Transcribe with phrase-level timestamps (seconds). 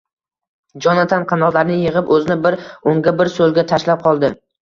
[0.85, 2.59] Jonatan qanotlarini yig‘ib, o‘zini bir
[2.93, 4.35] o‘ngga, bir so‘lga tashlab oldi.